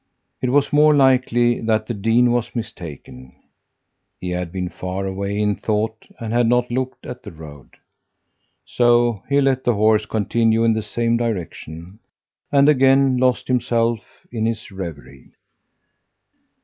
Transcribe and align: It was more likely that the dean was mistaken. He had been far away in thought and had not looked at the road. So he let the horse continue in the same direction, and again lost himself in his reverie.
It 0.41 0.49
was 0.49 0.73
more 0.73 0.95
likely 0.95 1.61
that 1.61 1.85
the 1.85 1.93
dean 1.93 2.31
was 2.31 2.55
mistaken. 2.55 3.35
He 4.19 4.31
had 4.31 4.51
been 4.51 4.67
far 4.67 5.05
away 5.05 5.37
in 5.39 5.55
thought 5.55 6.07
and 6.19 6.33
had 6.33 6.47
not 6.47 6.71
looked 6.71 7.05
at 7.05 7.21
the 7.21 7.29
road. 7.31 7.77
So 8.65 9.21
he 9.29 9.39
let 9.39 9.63
the 9.63 9.75
horse 9.75 10.07
continue 10.07 10.63
in 10.63 10.73
the 10.73 10.81
same 10.81 11.17
direction, 11.17 11.99
and 12.51 12.67
again 12.67 13.17
lost 13.17 13.47
himself 13.47 14.25
in 14.31 14.47
his 14.47 14.71
reverie. 14.71 15.33